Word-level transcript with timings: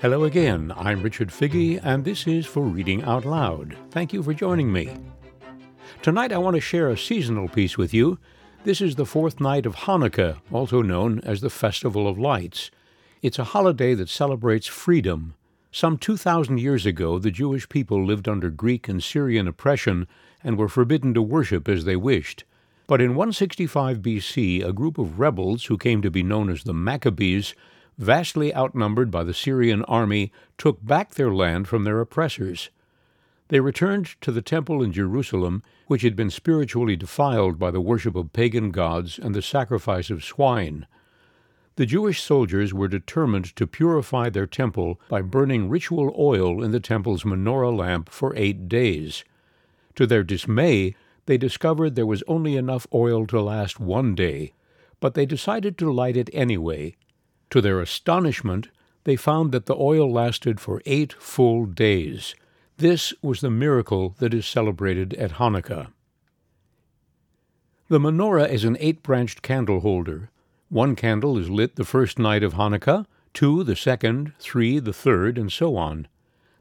Hello 0.00 0.22
again, 0.22 0.72
I'm 0.76 1.02
Richard 1.02 1.30
Figge, 1.30 1.80
and 1.82 2.04
this 2.04 2.28
is 2.28 2.46
for 2.46 2.62
Reading 2.62 3.02
Out 3.02 3.24
Loud. 3.24 3.76
Thank 3.90 4.12
you 4.12 4.22
for 4.22 4.32
joining 4.32 4.72
me. 4.72 4.96
Tonight 6.02 6.30
I 6.30 6.38
want 6.38 6.54
to 6.54 6.60
share 6.60 6.88
a 6.88 6.96
seasonal 6.96 7.48
piece 7.48 7.76
with 7.76 7.92
you. 7.92 8.20
This 8.62 8.80
is 8.80 8.94
the 8.94 9.04
fourth 9.04 9.40
night 9.40 9.66
of 9.66 9.74
Hanukkah, 9.74 10.38
also 10.52 10.82
known 10.82 11.18
as 11.24 11.40
the 11.40 11.50
Festival 11.50 12.06
of 12.06 12.16
Lights. 12.16 12.70
It's 13.22 13.40
a 13.40 13.50
holiday 13.50 13.94
that 13.94 14.08
celebrates 14.08 14.68
freedom. 14.68 15.34
Some 15.72 15.98
2,000 15.98 16.60
years 16.60 16.86
ago, 16.86 17.18
the 17.18 17.32
Jewish 17.32 17.68
people 17.68 18.06
lived 18.06 18.28
under 18.28 18.50
Greek 18.50 18.88
and 18.88 19.02
Syrian 19.02 19.48
oppression 19.48 20.06
and 20.44 20.56
were 20.56 20.68
forbidden 20.68 21.12
to 21.14 21.22
worship 21.22 21.68
as 21.68 21.86
they 21.86 21.96
wished. 21.96 22.44
But 22.86 23.00
in 23.00 23.16
165 23.16 23.98
BC, 23.98 24.64
a 24.64 24.72
group 24.72 24.96
of 24.96 25.18
rebels 25.18 25.64
who 25.64 25.76
came 25.76 26.02
to 26.02 26.10
be 26.10 26.22
known 26.22 26.50
as 26.50 26.62
the 26.62 26.72
Maccabees 26.72 27.52
vastly 27.98 28.54
outnumbered 28.54 29.10
by 29.10 29.24
the 29.24 29.34
Syrian 29.34 29.82
army, 29.84 30.32
took 30.56 30.84
back 30.84 31.14
their 31.14 31.34
land 31.34 31.66
from 31.66 31.82
their 31.82 32.00
oppressors. 32.00 32.70
They 33.48 33.60
returned 33.60 34.14
to 34.20 34.30
the 34.30 34.42
temple 34.42 34.82
in 34.82 34.92
Jerusalem, 34.92 35.62
which 35.88 36.02
had 36.02 36.14
been 36.14 36.30
spiritually 36.30 36.96
defiled 36.96 37.58
by 37.58 37.70
the 37.70 37.80
worship 37.80 38.14
of 38.14 38.32
pagan 38.32 38.70
gods 38.70 39.18
and 39.18 39.34
the 39.34 39.42
sacrifice 39.42 40.10
of 40.10 40.24
swine. 40.24 40.86
The 41.76 41.86
Jewish 41.86 42.22
soldiers 42.22 42.74
were 42.74 42.88
determined 42.88 43.56
to 43.56 43.66
purify 43.66 44.28
their 44.28 44.46
temple 44.46 45.00
by 45.08 45.22
burning 45.22 45.68
ritual 45.68 46.14
oil 46.18 46.62
in 46.62 46.70
the 46.72 46.80
temple's 46.80 47.24
menorah 47.24 47.76
lamp 47.76 48.10
for 48.10 48.34
eight 48.36 48.68
days. 48.68 49.24
To 49.94 50.06
their 50.06 50.24
dismay, 50.24 50.94
they 51.26 51.38
discovered 51.38 51.94
there 51.94 52.06
was 52.06 52.24
only 52.28 52.56
enough 52.56 52.86
oil 52.92 53.26
to 53.28 53.40
last 53.40 53.80
one 53.80 54.14
day, 54.14 54.52
but 55.00 55.14
they 55.14 55.26
decided 55.26 55.78
to 55.78 55.92
light 55.92 56.16
it 56.16 56.30
anyway 56.32 56.96
to 57.50 57.60
their 57.60 57.80
astonishment, 57.80 58.68
they 59.04 59.16
found 59.16 59.52
that 59.52 59.66
the 59.66 59.76
oil 59.76 60.10
lasted 60.10 60.60
for 60.60 60.82
eight 60.84 61.14
full 61.14 61.66
days. 61.66 62.34
This 62.76 63.12
was 63.22 63.40
the 63.40 63.50
miracle 63.50 64.14
that 64.18 64.34
is 64.34 64.46
celebrated 64.46 65.14
at 65.14 65.32
Hanukkah. 65.32 65.88
The 67.88 67.98
menorah 67.98 68.50
is 68.50 68.64
an 68.64 68.76
eight 68.80 69.02
branched 69.02 69.40
candle 69.40 69.80
holder. 69.80 70.30
One 70.68 70.94
candle 70.94 71.38
is 71.38 71.48
lit 71.48 71.76
the 71.76 71.84
first 71.84 72.18
night 72.18 72.42
of 72.42 72.54
Hanukkah, 72.54 73.06
two 73.32 73.64
the 73.64 73.76
second, 73.76 74.32
three 74.38 74.78
the 74.78 74.92
third, 74.92 75.38
and 75.38 75.50
so 75.50 75.76
on. 75.76 76.06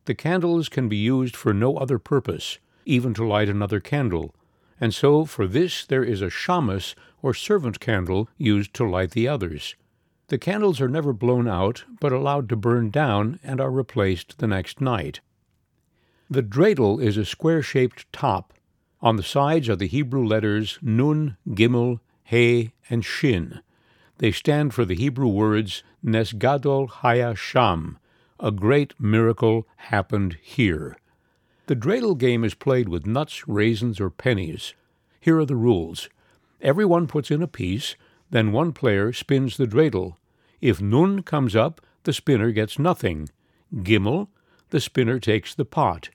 The 0.06 0.16
candles 0.16 0.70
can 0.70 0.88
be 0.88 0.96
used 0.96 1.36
for 1.36 1.54
no 1.54 1.76
other 1.76 2.00
purpose, 2.00 2.60
even 2.86 3.14
to 3.16 3.28
light 3.28 3.50
another 3.50 3.82
candle, 3.82 4.34
and 4.80 4.94
so 4.94 5.26
for 5.26 5.48
this 5.48 5.86
there 5.86 6.04
is 6.04 6.22
a 6.22 6.30
shamus 6.30 6.96
or 7.22 7.34
servant 7.34 7.82
candle 7.82 8.30
used 8.38 8.74
to 8.76 8.90
light 8.90 9.12
the 9.12 9.28
others. 9.28 9.76
The 10.30 10.38
candles 10.38 10.82
are 10.82 10.90
never 10.90 11.14
blown 11.14 11.48
out, 11.48 11.86
but 12.00 12.12
allowed 12.12 12.50
to 12.50 12.56
burn 12.56 12.90
down 12.90 13.40
and 13.44 13.62
are 13.62 13.72
replaced 13.72 14.40
the 14.40 14.48
next 14.48 14.82
night. 14.82 15.22
The 16.30 16.44
dreidel 16.44 17.02
is 17.02 17.16
a 17.16 17.24
square 17.24 17.62
shaped 17.62 18.12
top. 18.12 18.54
On 19.02 19.16
the 19.16 19.24
sides 19.24 19.70
are 19.70 19.76
the 19.76 19.88
Hebrew 19.88 20.26
letters 20.26 20.80
Nun, 20.82 21.38
Gimel, 21.48 22.02
He, 22.24 22.74
and 22.90 23.06
Shin. 23.06 23.62
They 24.18 24.32
stand 24.32 24.74
for 24.74 24.84
the 24.84 24.96
Hebrew 24.96 25.28
words 25.28 25.84
Nes 26.04 26.34
Gadol 26.34 26.88
Haya 26.88 27.36
Sham, 27.36 27.98
a 28.40 28.52
great 28.52 29.00
miracle 29.00 29.68
happened 29.78 30.38
here. 30.42 30.98
The 31.68 31.76
dreidel 31.76 32.18
game 32.18 32.44
is 32.44 32.54
played 32.54 32.90
with 32.90 33.06
nuts, 33.06 33.48
raisins, 33.48 34.00
or 34.00 34.10
pennies. 34.10 34.74
Here 35.20 35.38
are 35.38 35.46
the 35.46 35.56
rules. 35.56 36.10
Everyone 36.62 37.08
puts 37.08 37.30
in 37.30 37.42
a 37.42 37.48
piece, 37.48 37.96
then 38.30 38.52
one 38.52 38.74
player 38.74 39.14
spins 39.14 39.58
the 39.58 39.68
dreidel. 39.68 40.16
If 40.62 40.82
Nun 40.82 41.24
comes 41.24 41.56
up, 41.56 41.82
the 42.04 42.14
spinner 42.14 42.52
gets 42.52 42.80
nothing. 42.80 43.30
Gimel, 43.74 44.28
the 44.70 44.80
spinner 44.80 45.20
takes 45.20 45.54
the 45.54 45.66
pot. 45.66 46.10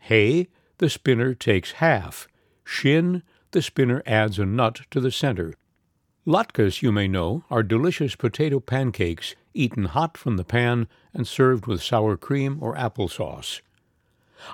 He, 0.00 0.48
the 0.78 0.90
spinner 0.90 1.34
takes 1.34 1.72
half. 1.72 2.28
Shin, 2.64 3.22
the 3.52 3.62
spinner 3.62 4.02
adds 4.06 4.38
a 4.38 4.44
nut 4.44 4.80
to 4.90 5.00
the 5.00 5.10
center. 5.10 5.54
Latkes, 6.26 6.82
you 6.82 6.90
may 6.90 7.06
know, 7.06 7.44
are 7.50 7.62
delicious 7.62 8.16
potato 8.16 8.58
pancakes 8.58 9.34
eaten 9.54 9.84
hot 9.84 10.16
from 10.16 10.36
the 10.36 10.44
pan 10.44 10.88
and 11.12 11.26
served 11.26 11.66
with 11.66 11.82
sour 11.82 12.16
cream 12.16 12.58
or 12.60 12.76
apple 12.76 13.08
sauce. 13.08 13.62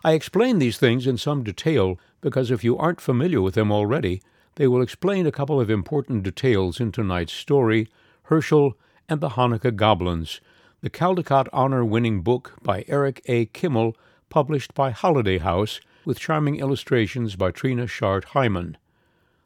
I 0.04 0.12
explain 0.12 0.58
these 0.58 0.78
things 0.78 1.06
in 1.06 1.16
some 1.16 1.42
detail 1.42 1.98
because 2.20 2.50
if 2.50 2.62
you 2.62 2.76
aren't 2.76 3.00
familiar 3.00 3.40
with 3.40 3.54
them 3.54 3.72
already, 3.72 4.20
they 4.60 4.68
will 4.68 4.82
explain 4.82 5.26
a 5.26 5.32
couple 5.32 5.58
of 5.58 5.70
important 5.70 6.22
details 6.22 6.80
in 6.80 6.92
tonight's 6.92 7.32
story 7.32 7.88
Herschel 8.24 8.74
and 9.08 9.22
the 9.22 9.30
Hanukkah 9.30 9.74
Goblins, 9.74 10.42
the 10.82 10.90
Caldecott 10.90 11.48
honor 11.50 11.82
winning 11.82 12.20
book 12.20 12.58
by 12.62 12.84
Eric 12.86 13.22
A. 13.24 13.46
Kimmel, 13.46 13.96
published 14.28 14.74
by 14.74 14.90
Holiday 14.90 15.38
House, 15.38 15.80
with 16.04 16.20
charming 16.20 16.56
illustrations 16.56 17.36
by 17.36 17.50
Trina 17.50 17.86
Schart 17.86 18.24
Hyman. 18.36 18.76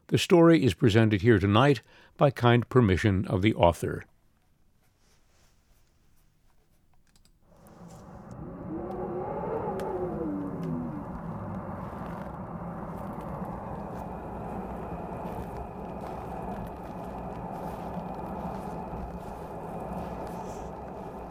The 0.07 0.17
story 0.17 0.65
is 0.65 0.73
presented 0.73 1.21
here 1.21 1.39
tonight 1.39 1.81
by 2.17 2.29
kind 2.29 2.67
permission 2.67 3.25
of 3.27 3.41
the 3.41 3.55
author. 3.55 4.03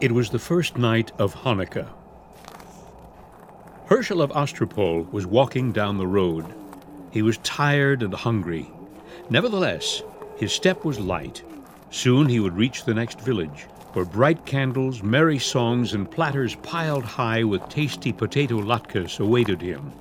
It 0.01 0.11
was 0.11 0.29
the 0.29 0.39
first 0.39 0.77
night 0.77 1.13
of 1.19 1.33
Hanukkah. 1.33 1.87
Herschel 3.85 4.21
of 4.21 4.29
Ostropol 4.31 5.09
was 5.09 5.25
walking 5.25 5.71
down 5.71 5.97
the 5.97 6.05
road. 6.05 6.45
He 7.11 7.21
was 7.21 7.37
tired 7.37 8.03
and 8.03 8.13
hungry. 8.13 8.69
Nevertheless, 9.29 10.03
his 10.35 10.51
step 10.51 10.83
was 10.83 10.99
light. 10.99 11.43
Soon 11.91 12.27
he 12.27 12.41
would 12.41 12.57
reach 12.57 12.83
the 12.83 12.93
next 12.93 13.21
village, 13.21 13.67
where 13.93 14.03
bright 14.03 14.45
candles, 14.45 15.01
merry 15.01 15.39
songs, 15.39 15.93
and 15.93 16.11
platters 16.11 16.55
piled 16.55 17.05
high 17.05 17.45
with 17.45 17.69
tasty 17.69 18.11
potato 18.11 18.57
latkes 18.57 19.21
awaited 19.21 19.61
him. 19.61 19.93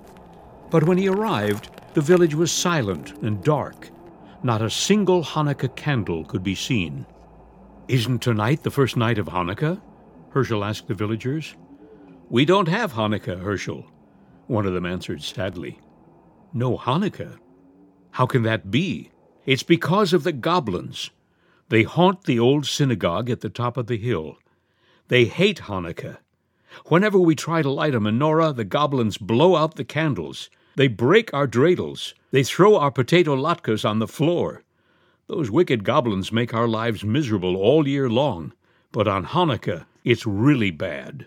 But 0.70 0.82
when 0.82 0.98
he 0.98 1.06
arrived, 1.06 1.70
the 1.94 2.00
village 2.00 2.34
was 2.34 2.50
silent 2.50 3.12
and 3.22 3.44
dark. 3.44 3.90
Not 4.42 4.60
a 4.60 4.70
single 4.70 5.22
Hanukkah 5.22 5.76
candle 5.76 6.24
could 6.24 6.42
be 6.42 6.56
seen. 6.56 7.06
Isn't 7.86 8.22
tonight 8.22 8.62
the 8.62 8.70
first 8.70 8.96
night 8.96 9.18
of 9.18 9.26
Hanukkah? 9.26 9.78
Herschel 10.30 10.64
asked 10.64 10.88
the 10.88 10.94
villagers. 10.94 11.54
We 12.30 12.46
don't 12.46 12.68
have 12.68 12.94
Hanukkah, 12.94 13.42
Herschel. 13.42 13.84
One 14.46 14.64
of 14.64 14.72
them 14.72 14.86
answered 14.86 15.22
sadly. 15.22 15.78
No 16.54 16.78
Hanukkah? 16.78 17.38
How 18.12 18.24
can 18.24 18.42
that 18.44 18.70
be? 18.70 19.10
It's 19.44 19.62
because 19.62 20.14
of 20.14 20.24
the 20.24 20.32
goblins. 20.32 21.10
They 21.68 21.82
haunt 21.82 22.24
the 22.24 22.38
old 22.38 22.64
synagogue 22.64 23.28
at 23.28 23.42
the 23.42 23.50
top 23.50 23.76
of 23.76 23.86
the 23.86 23.98
hill. 23.98 24.38
They 25.08 25.26
hate 25.26 25.62
Hanukkah. 25.62 26.16
Whenever 26.86 27.18
we 27.18 27.34
try 27.34 27.60
to 27.60 27.70
light 27.70 27.94
a 27.94 28.00
menorah, 28.00 28.56
the 28.56 28.64
goblins 28.64 29.18
blow 29.18 29.56
out 29.56 29.74
the 29.74 29.84
candles. 29.84 30.48
They 30.76 30.88
break 30.88 31.34
our 31.34 31.46
dreidels. 31.46 32.14
They 32.30 32.44
throw 32.44 32.78
our 32.78 32.90
potato 32.90 33.36
latkes 33.36 33.88
on 33.88 33.98
the 33.98 34.08
floor. 34.08 34.63
Those 35.26 35.50
wicked 35.50 35.84
goblins 35.84 36.32
make 36.32 36.52
our 36.52 36.68
lives 36.68 37.02
miserable 37.04 37.56
all 37.56 37.88
year 37.88 38.10
long. 38.10 38.52
But 38.92 39.08
on 39.08 39.26
Hanukkah, 39.26 39.86
it's 40.04 40.26
really 40.26 40.70
bad. 40.70 41.26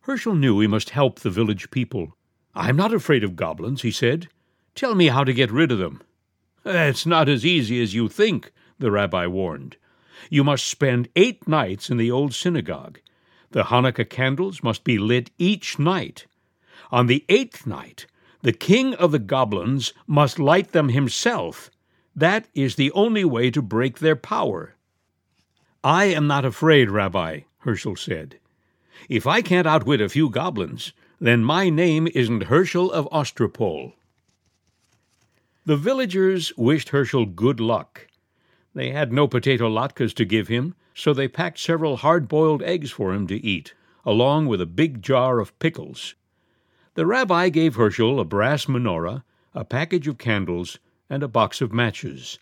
Herschel 0.00 0.34
knew 0.34 0.60
he 0.60 0.66
must 0.66 0.90
help 0.90 1.20
the 1.20 1.30
village 1.30 1.70
people. 1.70 2.16
I'm 2.54 2.76
not 2.76 2.94
afraid 2.94 3.22
of 3.22 3.36
goblins, 3.36 3.82
he 3.82 3.90
said. 3.90 4.28
Tell 4.74 4.94
me 4.94 5.08
how 5.08 5.24
to 5.24 5.32
get 5.32 5.50
rid 5.50 5.70
of 5.70 5.78
them. 5.78 6.02
It's 6.64 7.06
not 7.06 7.28
as 7.28 7.44
easy 7.44 7.82
as 7.82 7.94
you 7.94 8.08
think, 8.08 8.52
the 8.78 8.90
rabbi 8.90 9.26
warned. 9.26 9.76
You 10.30 10.42
must 10.42 10.66
spend 10.66 11.08
eight 11.14 11.46
nights 11.46 11.90
in 11.90 11.96
the 11.96 12.10
old 12.10 12.34
synagogue. 12.34 13.00
The 13.50 13.64
Hanukkah 13.64 14.08
candles 14.08 14.62
must 14.62 14.82
be 14.82 14.98
lit 14.98 15.30
each 15.38 15.78
night. 15.78 16.26
On 16.90 17.06
the 17.06 17.24
eighth 17.28 17.66
night, 17.66 18.06
the 18.42 18.52
king 18.52 18.94
of 18.94 19.12
the 19.12 19.18
goblins 19.18 19.92
must 20.06 20.38
light 20.38 20.72
them 20.72 20.88
himself. 20.88 21.70
That 22.16 22.48
is 22.54 22.76
the 22.76 22.90
only 22.92 23.26
way 23.26 23.50
to 23.50 23.60
break 23.60 23.98
their 23.98 24.16
power. 24.16 24.74
I 25.84 26.06
am 26.06 26.26
not 26.26 26.46
afraid, 26.46 26.90
Rabbi, 26.90 27.40
Herschel 27.58 27.94
said. 27.94 28.38
If 29.10 29.26
I 29.26 29.42
can't 29.42 29.66
outwit 29.66 30.00
a 30.00 30.08
few 30.08 30.30
goblins, 30.30 30.94
then 31.20 31.44
my 31.44 31.68
name 31.68 32.08
isn't 32.14 32.44
Herschel 32.44 32.90
of 32.90 33.06
Ostropol. 33.12 33.92
The 35.66 35.76
villagers 35.76 36.56
wished 36.56 36.88
Herschel 36.88 37.26
good 37.26 37.60
luck. 37.60 38.08
They 38.74 38.92
had 38.92 39.12
no 39.12 39.28
potato 39.28 39.68
latkes 39.68 40.14
to 40.14 40.24
give 40.24 40.48
him, 40.48 40.74
so 40.94 41.12
they 41.12 41.28
packed 41.28 41.58
several 41.58 41.98
hard 41.98 42.28
boiled 42.28 42.62
eggs 42.62 42.90
for 42.90 43.12
him 43.12 43.26
to 43.26 43.44
eat, 43.44 43.74
along 44.06 44.46
with 44.46 44.62
a 44.62 44.66
big 44.66 45.02
jar 45.02 45.38
of 45.38 45.58
pickles. 45.58 46.14
The 46.94 47.04
rabbi 47.04 47.50
gave 47.50 47.74
Herschel 47.74 48.18
a 48.18 48.24
brass 48.24 48.64
menorah, 48.64 49.22
a 49.54 49.64
package 49.64 50.08
of 50.08 50.16
candles, 50.16 50.78
and 51.08 51.22
a 51.22 51.28
box 51.28 51.60
of 51.60 51.72
matches. 51.72 52.38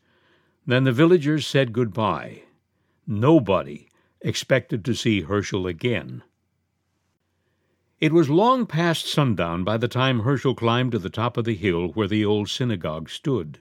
Then 0.66 0.84
the 0.84 0.92
villagers 0.92 1.46
said 1.46 1.72
good 1.72 1.92
bye. 1.92 2.42
Nobody, 3.06 3.88
expected 4.22 4.84
to 4.84 4.94
see 4.94 5.20
Herschel 5.20 5.66
again. 5.66 6.22
It 8.00 8.12
was 8.12 8.28
long 8.28 8.66
past 8.66 9.06
sundown 9.06 9.64
by 9.64 9.76
the 9.76 9.88
time 9.88 10.20
Herschel 10.20 10.54
climbed 10.54 10.92
to 10.92 10.98
the 10.98 11.10
top 11.10 11.36
of 11.36 11.44
the 11.44 11.54
hill 11.54 11.88
where 11.88 12.08
the 12.08 12.24
old 12.24 12.48
synagogue 12.48 13.08
stood. 13.08 13.60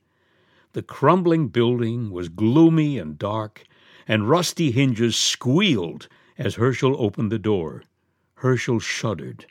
The 0.72 0.82
crumbling 0.82 1.50
building 1.50 2.10
was 2.10 2.30
gloomy 2.30 2.98
and 2.98 3.18
dark, 3.18 3.64
and 4.08 4.30
rusty 4.30 4.72
hinges 4.72 5.16
squealed 5.16 6.08
as 6.38 6.56
Herschel 6.56 6.96
opened 6.98 7.32
the 7.32 7.40
door. 7.40 7.84
Herschel 8.36 8.80
shuddered. 8.80 9.46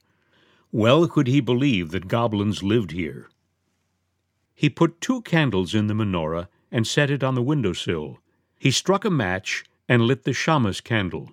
Well 0.72 1.06
could 1.06 1.26
he 1.26 1.40
believe 1.40 1.90
that 1.93 2.08
goblins 2.08 2.62
lived 2.62 2.90
here. 2.90 3.28
He 4.62 4.70
put 4.70 5.00
two 5.00 5.23
candles 5.23 5.75
in 5.75 5.88
the 5.88 5.94
menorah 5.94 6.47
and 6.70 6.87
set 6.87 7.11
it 7.11 7.25
on 7.25 7.35
the 7.35 7.43
window 7.43 7.73
sill. 7.73 8.20
He 8.61 8.70
struck 8.70 9.05
a 9.05 9.11
match 9.11 9.64
and 9.88 10.03
lit 10.03 10.23
the 10.23 10.31
shamas 10.31 10.81
candle. 10.81 11.32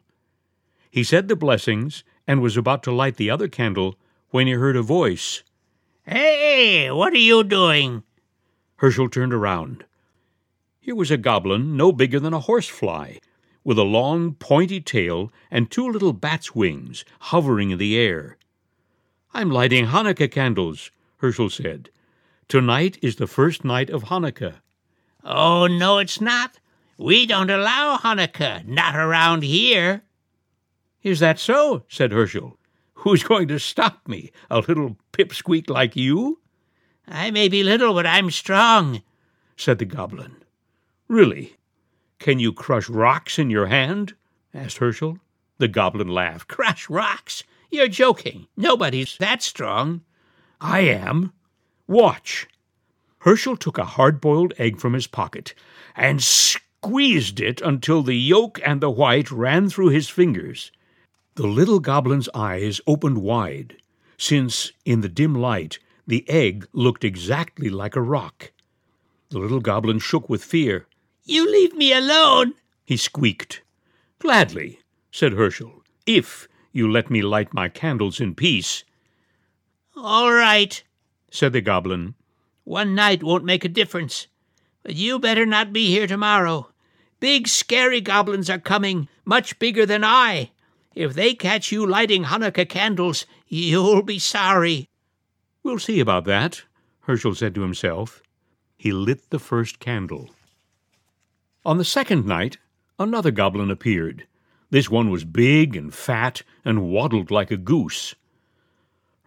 He 0.89 1.03
said 1.03 1.27
the 1.27 1.35
blessings 1.35 2.03
and 2.25 2.41
was 2.41 2.57
about 2.57 2.81
to 2.81 2.91
light 2.91 3.17
the 3.17 3.29
other 3.29 3.47
candle 3.47 3.99
when 4.31 4.47
he 4.47 4.53
heard 4.53 4.75
a 4.75 4.81
voice. 4.81 5.43
Hey, 6.07 6.89
what 6.89 7.13
are 7.13 7.17
you 7.17 7.43
doing? 7.43 8.01
Herschel 8.77 9.09
turned 9.09 9.31
around. 9.31 9.85
Here 10.79 10.95
was 10.95 11.11
a 11.11 11.15
goblin 11.17 11.77
no 11.77 11.91
bigger 11.91 12.19
than 12.19 12.33
a 12.33 12.39
horsefly, 12.39 13.17
with 13.63 13.77
a 13.77 13.83
long, 13.83 14.33
pointy 14.33 14.81
tail 14.81 15.31
and 15.51 15.69
two 15.69 15.87
little 15.87 16.13
bat's 16.13 16.55
wings 16.55 17.05
hovering 17.19 17.69
in 17.69 17.77
the 17.77 17.95
air. 17.95 18.37
I'm 19.35 19.51
lighting 19.51 19.85
Hanukkah 19.85 20.31
candles, 20.31 20.89
Herschel 21.17 21.51
said. 21.51 21.91
Tonight 22.49 22.97
is 23.03 23.17
the 23.17 23.27
first 23.27 23.63
night 23.63 23.91
of 23.91 24.05
Hanukkah. 24.05 24.55
Oh, 25.23 25.67
no, 25.67 25.99
it's 25.99 26.19
not. 26.19 26.59
We 26.97 27.27
don't 27.27 27.51
allow 27.51 27.97
Hanukkah, 27.97 28.65
not 28.65 28.95
around 28.95 29.43
here. 29.43 30.01
Is 31.03 31.19
that 31.19 31.37
so? 31.37 31.83
said 31.87 32.11
Herschel. 32.11 32.57
Who's 32.95 33.21
going 33.21 33.47
to 33.49 33.59
stop 33.59 34.07
me? 34.07 34.31
A 34.49 34.61
little 34.61 34.97
pipsqueak 35.13 35.69
like 35.69 35.95
you? 35.95 36.39
I 37.07 37.29
may 37.29 37.49
be 37.49 37.61
little, 37.61 37.93
but 37.93 38.07
I'm 38.07 38.31
strong, 38.31 39.03
said 39.55 39.77
the 39.77 39.85
goblin. 39.85 40.37
Really? 41.07 41.55
Can 42.17 42.39
you 42.39 42.51
crush 42.51 42.89
rocks 42.89 43.37
in 43.37 43.51
your 43.51 43.67
hand? 43.67 44.15
asked 44.55 44.79
Herschel. 44.79 45.19
The 45.59 45.67
goblin 45.67 46.07
laughed. 46.07 46.47
Crush 46.47 46.89
rocks? 46.89 47.43
You're 47.69 47.87
joking. 47.87 48.47
Nobody's 48.57 49.17
that 49.19 49.43
strong. 49.43 50.01
I 50.59 50.79
am. 50.79 51.31
Watch. 51.89 52.47
Herschel 53.21 53.57
took 53.57 53.79
a 53.79 53.83
hard 53.83 54.21
boiled 54.21 54.53
egg 54.59 54.77
from 54.77 54.93
his 54.93 55.07
pocket 55.07 55.55
and 55.95 56.21
squeezed 56.21 57.39
it 57.39 57.61
until 57.61 58.03
the 58.03 58.13
yolk 58.15 58.59
and 58.63 58.79
the 58.79 58.91
white 58.91 59.31
ran 59.31 59.71
through 59.71 59.89
his 59.89 60.07
fingers. 60.07 60.71
The 61.33 61.47
little 61.47 61.79
goblin's 61.79 62.29
eyes 62.35 62.79
opened 62.85 63.17
wide, 63.17 63.77
since, 64.19 64.71
in 64.85 65.01
the 65.01 65.09
dim 65.09 65.33
light, 65.33 65.79
the 66.05 66.29
egg 66.29 66.67
looked 66.73 67.03
exactly 67.03 67.69
like 67.69 67.95
a 67.95 68.03
rock. 68.03 68.51
The 69.29 69.39
little 69.39 69.59
goblin 69.59 69.97
shook 69.97 70.29
with 70.29 70.43
fear. 70.43 70.85
You 71.23 71.51
leave 71.51 71.73
me 71.73 71.91
alone, 71.91 72.53
he 72.85 72.97
squeaked. 72.97 73.63
Gladly, 74.19 74.79
said 75.09 75.33
Herschel, 75.33 75.81
if 76.05 76.47
you 76.71 76.87
let 76.87 77.09
me 77.09 77.23
light 77.23 77.51
my 77.51 77.67
candles 77.67 78.21
in 78.21 78.35
peace. 78.35 78.83
All 79.95 80.31
right, 80.31 80.83
said 81.31 81.53
the 81.53 81.61
goblin. 81.61 82.15
One 82.63 82.95
night 82.95 83.23
won't 83.23 83.45
make 83.45 83.65
a 83.65 83.69
difference, 83.69 84.27
but 84.83 84.95
you 84.95 85.19
better 85.19 85.45
not 85.45 85.73
be 85.73 85.87
here 85.87 86.07
tomorrow. 86.07 86.69
Big, 87.19 87.47
scary 87.47 88.01
goblins 88.01 88.49
are 88.49 88.59
coming, 88.59 89.07
much 89.25 89.59
bigger 89.59 89.85
than 89.85 90.03
I. 90.03 90.51
If 90.95 91.13
they 91.13 91.33
catch 91.33 91.71
you 91.71 91.85
lighting 91.85 92.25
Hanukkah 92.25 92.67
candles, 92.67 93.25
you'll 93.47 94.03
be 94.03 94.19
sorry. 94.19 94.89
We'll 95.63 95.79
see 95.79 95.99
about 95.99 96.25
that, 96.25 96.63
Herschel 97.01 97.35
said 97.35 97.55
to 97.55 97.61
himself. 97.61 98.21
He 98.77 98.91
lit 98.91 99.29
the 99.29 99.39
first 99.39 99.79
candle. 99.79 100.29
On 101.65 101.77
the 101.77 101.85
second 101.85 102.25
night, 102.25 102.57
another 102.97 103.31
goblin 103.31 103.69
appeared. 103.69 104.25
This 104.69 104.89
one 104.89 105.09
was 105.09 105.25
big 105.25 105.75
and 105.75 105.93
fat 105.93 106.43
and 106.63 106.89
waddled 106.89 107.31
like 107.31 107.51
a 107.51 107.57
goose. 107.57 108.15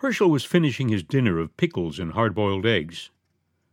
Herschel 0.03 0.31
was 0.31 0.45
finishing 0.45 0.89
his 0.89 1.05
dinner 1.05 1.39
of 1.39 1.57
pickles 1.57 1.99
and 1.99 2.13
hard 2.13 2.35
boiled 2.35 2.67
eggs. 2.67 3.11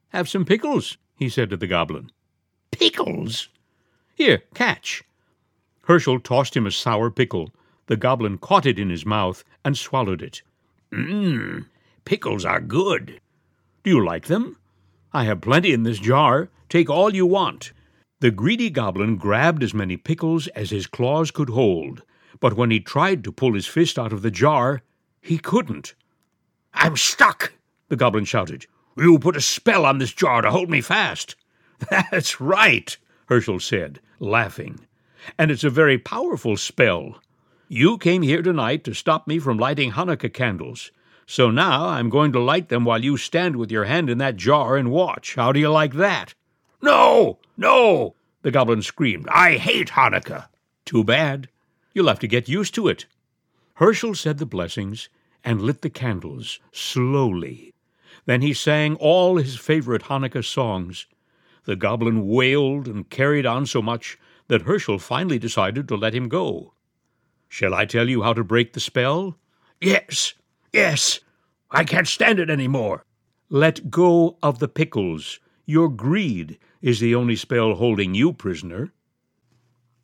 Have 0.10 0.30
some 0.30 0.46
pickles, 0.46 0.98
he 1.18 1.28
said 1.28 1.50
to 1.50 1.58
the 1.58 1.68
goblin. 1.68 2.12
Pickles? 2.72 3.50
Here, 4.14 4.44
catch. 4.54 5.04
Herschel 5.86 6.20
tossed 6.20 6.56
him 6.56 6.68
a 6.68 6.72
sour 6.72 7.10
pickle 7.10 7.52
the 7.90 7.98
goblin 7.98 8.38
caught 8.38 8.68
it 8.68 8.78
in 8.78 8.92
his 8.92 9.04
mouth 9.04 9.44
and 9.66 9.76
swallowed 9.76 10.22
it. 10.22 10.44
Mmm, 10.94 11.66
pickles 12.06 12.46
are 12.46 12.62
good. 12.62 13.20
Do 13.84 13.90
you 13.90 14.06
like 14.06 14.28
them? 14.28 14.58
I 15.12 15.24
have 15.24 15.42
plenty 15.42 15.74
in 15.74 15.82
this 15.82 15.98
jar. 15.98 16.50
Take 16.70 16.88
all 16.88 17.16
you 17.16 17.26
want. 17.26 17.74
The 18.20 18.30
greedy 18.30 18.70
goblin 18.70 19.18
grabbed 19.18 19.64
as 19.64 19.74
many 19.74 19.98
pickles 19.98 20.48
as 20.50 20.70
his 20.70 20.86
claws 20.86 21.32
could 21.32 21.50
hold, 21.50 22.04
but 22.40 22.54
when 22.54 22.70
he 22.70 22.80
tried 22.80 23.24
to 23.24 23.32
pull 23.32 23.56
his 23.56 23.66
fist 23.66 23.98
out 23.98 24.14
of 24.14 24.22
the 24.22 24.30
jar, 24.30 24.84
he 25.20 25.40
couldn't. 25.40 25.96
I'm 26.74 26.98
stuck, 26.98 27.54
the 27.88 27.96
goblin 27.96 28.26
shouted. 28.26 28.66
You 28.98 29.20
put 29.20 29.38
a 29.38 29.42
spell 29.42 29.86
on 29.86 29.98
this 29.98 30.14
jar 30.14 30.42
to 30.42 30.52
hold 30.52 30.70
me 30.70 30.82
fast. 30.82 31.36
That's 31.90 32.42
right, 32.42 32.96
Herschel 33.28 33.60
said, 33.60 34.00
laughing. 34.20 34.80
And 35.38 35.52
it's 35.52 35.64
a 35.64 35.70
very 35.70 35.98
powerful 35.98 36.58
spell. 36.58 37.20
You 37.68 37.98
came 37.98 38.22
here 38.22 38.42
tonight 38.42 38.84
to 38.86 38.94
stop 38.94 39.28
me 39.28 39.40
from 39.40 39.58
lighting 39.58 39.92
Hanukkah 39.92 40.34
candles. 40.34 40.92
So 41.26 41.52
now 41.52 41.88
I'm 41.88 42.10
going 42.10 42.32
to 42.32 42.40
light 42.40 42.70
them 42.70 42.86
while 42.86 43.04
you 43.04 43.16
stand 43.16 43.56
with 43.56 43.72
your 43.72 43.86
hand 43.86 44.10
in 44.10 44.18
that 44.18 44.36
jar 44.36 44.76
and 44.76 44.90
watch. 44.90 45.36
How 45.36 45.52
do 45.52 45.60
you 45.60 45.70
like 45.70 45.94
that? 45.94 46.34
No, 46.82 47.38
no, 47.56 48.16
the 48.42 48.52
goblin 48.52 48.82
screamed. 48.82 49.28
I 49.30 49.58
hate 49.58 49.90
Hanukkah. 49.90 50.48
Too 50.86 51.04
bad. 51.04 51.50
You'll 51.94 52.08
have 52.08 52.20
to 52.20 52.28
get 52.28 52.50
used 52.50 52.74
to 52.76 52.88
it. 52.88 53.06
Herschel 53.76 54.16
said 54.16 54.40
the 54.40 54.46
blessings 54.46 55.10
and 55.44 55.62
lit 55.62 55.82
the 55.82 55.90
candles 55.90 56.60
slowly. 56.72 57.74
Then 58.26 58.42
he 58.42 58.54
sang 58.54 58.96
all 58.96 59.38
his 59.38 59.58
favorite 59.58 60.04
Hanukkah 60.04 60.46
songs. 60.46 61.08
The 61.66 61.76
goblin 61.76 62.28
wailed 62.28 62.88
and 62.88 63.10
carried 63.10 63.46
on 63.46 63.66
so 63.66 63.82
much 63.82 64.18
that 64.48 64.64
Herschel 64.64 65.00
finally 65.00 65.40
decided 65.40 65.88
to 65.88 65.96
let 65.96 66.14
him 66.14 66.28
go. 66.28 66.74
Shall 67.48 67.74
I 67.74 67.86
tell 67.86 68.10
you 68.10 68.24
how 68.24 68.34
to 68.34 68.44
break 68.44 68.74
the 68.74 68.80
spell? 68.80 69.38
Yes, 69.82 70.34
yes. 70.74 71.20
I 71.72 71.84
can't 71.84 72.08
stand 72.08 72.40
it 72.40 72.50
any 72.50 72.68
more. 72.68 73.04
Let 73.50 73.90
go 73.90 74.38
of 74.44 74.60
the 74.60 74.68
pickles. 74.68 75.40
Your 75.66 75.90
greed 75.90 76.60
is 76.82 77.00
the 77.00 77.16
only 77.16 77.36
spell 77.36 77.76
holding 77.76 78.14
you 78.14 78.34
prisoner. 78.34 78.92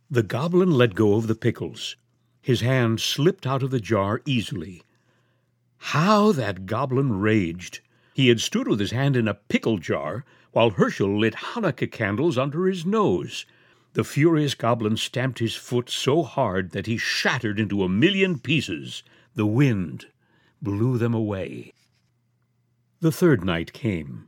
The 0.10 0.24
goblin 0.24 0.72
let 0.72 0.96
go 0.96 1.16
of 1.16 1.28
the 1.28 1.36
pickles. 1.36 1.96
His 2.42 2.62
hand 2.62 3.02
slipped 3.02 3.48
out 3.48 3.64
of 3.64 3.72
the 3.72 3.80
jar 3.80 4.22
easily. 4.26 4.84
How 5.90 6.32
that 6.32 6.66
goblin 6.66 7.20
raged! 7.20 7.80
He 8.16 8.30
had 8.30 8.42
stood 8.42 8.68
with 8.68 8.80
his 8.80 8.90
hand 8.90 9.16
in 9.16 9.28
a 9.28 9.36
pickle 9.36 9.78
jar 9.78 10.26
while 10.52 10.72
Herschel 10.72 11.20
lit 11.20 11.36
Hanukkah 11.36 11.92
candles 11.92 12.40
under 12.40 12.66
his 12.66 12.88
nose. 12.88 13.46
The 13.94 14.04
furious 14.04 14.56
goblin 14.56 14.98
stamped 14.98 15.38
his 15.38 15.54
foot 15.54 15.92
so 15.92 16.24
hard 16.24 16.72
that 16.72 16.88
he 16.88 16.98
shattered 16.98 17.60
into 17.60 17.84
a 17.84 17.88
million 17.88 18.40
pieces. 18.40 19.04
The 19.36 19.46
wind 19.46 20.08
blew 20.60 20.98
them 20.98 21.14
away. 21.14 21.72
The 23.00 23.12
third 23.12 23.46
night 23.46 23.72
came. 23.72 24.28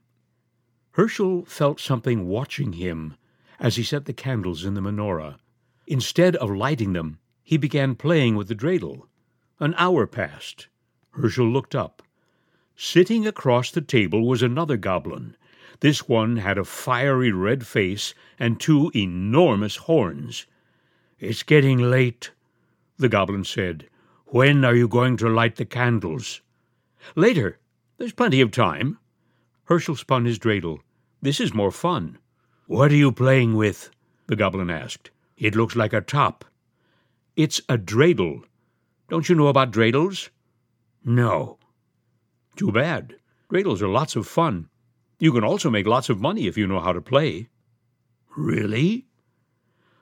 Herschel 0.91 1.43
felt 1.45 1.79
something 1.79 2.27
watching 2.27 2.73
him 2.73 3.15
as 3.59 3.77
he 3.77 3.83
set 3.83 4.05
the 4.05 4.13
candles 4.13 4.63
in 4.63 4.75
the 4.75 4.81
menorah. 4.81 5.39
Instead 5.87 6.35
of 6.35 6.51
lighting 6.51 6.93
them, 6.93 7.17
he 7.43 7.57
began 7.57 7.95
playing 7.95 8.35
with 8.35 8.47
the 8.47 8.55
dreidel. 8.55 9.07
An 9.59 9.73
hour 9.79 10.05
passed. 10.05 10.67
Herschel 11.19 11.47
looked 11.47 11.75
up. 11.75 12.03
Sitting 12.75 13.25
across 13.25 13.71
the 13.71 13.81
table 13.81 14.25
was 14.27 14.43
another 14.43 14.77
goblin, 14.77 15.35
this 15.79 16.07
one 16.07 16.37
had 16.37 16.57
a 16.57 16.63
fiery 16.63 17.31
red 17.31 17.65
face 17.65 18.13
and 18.39 18.59
two 18.59 18.91
enormous 18.95 19.75
horns. 19.75 20.47
It's 21.19 21.43
getting 21.43 21.77
late, 21.77 22.31
the 22.97 23.09
goblin 23.09 23.43
said. 23.43 23.87
When 24.27 24.65
are 24.65 24.75
you 24.75 24.87
going 24.87 25.17
to 25.17 25.29
light 25.29 25.55
the 25.55 25.65
candles? 25.65 26.41
Later. 27.15 27.59
There's 27.97 28.13
plenty 28.13 28.41
of 28.41 28.51
time. 28.51 28.99
Herschel 29.65 29.95
spun 29.95 30.25
his 30.25 30.37
dreidel. 30.37 30.79
This 31.21 31.39
is 31.39 31.53
more 31.53 31.71
fun. 31.71 32.19
What 32.67 32.91
are 32.91 32.95
you 32.95 33.11
playing 33.11 33.55
with? 33.55 33.89
the 34.27 34.35
goblin 34.35 34.69
asked. 34.69 35.09
It 35.37 35.55
looks 35.55 35.75
like 35.75 35.93
a 35.93 36.01
top. 36.01 36.45
It's 37.35 37.59
a 37.69 37.77
dreidel. 37.77 38.43
Don't 39.09 39.29
you 39.29 39.35
know 39.35 39.47
about 39.47 39.71
dreidels? 39.71 40.29
No. 41.03 41.57
Too 42.55 42.71
bad. 42.71 43.15
Dreidels 43.51 43.81
are 43.81 43.87
lots 43.87 44.15
of 44.15 44.27
fun. 44.27 44.69
You 45.19 45.31
can 45.31 45.43
also 45.43 45.69
make 45.69 45.87
lots 45.87 46.09
of 46.09 46.19
money 46.19 46.47
if 46.47 46.57
you 46.57 46.67
know 46.67 46.79
how 46.79 46.93
to 46.93 47.01
play. 47.01 47.49
Really? 48.35 49.07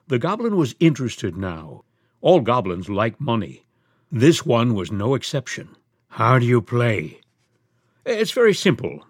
The 0.08 0.20
goblin 0.20 0.58
was 0.58 0.75
interested 0.80 1.38
now. 1.38 1.84
All 2.22 2.42
goblins 2.42 2.90
like 2.90 3.20
money. 3.22 3.66
This 4.12 4.46
one 4.46 4.74
was 4.74 4.92
no 4.92 5.16
exception. 5.16 5.75
How 6.10 6.40
do 6.40 6.46
you 6.46 6.62
play? 6.62 7.22
It's 8.06 8.32
very 8.32 8.54
simple, 8.54 9.06